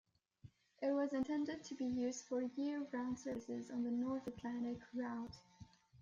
It 0.81 0.89
was 0.93 1.13
intended 1.13 1.63
to 1.63 1.75
be 1.75 1.85
used 1.85 2.25
for 2.25 2.41
year-round 2.41 3.19
services 3.19 3.69
on 3.69 3.83
the 3.83 3.91
North 3.91 4.25
Atlantic 4.25 4.79
route. 4.95 5.35